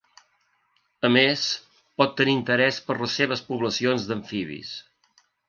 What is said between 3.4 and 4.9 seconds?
poblacions d'amfibis.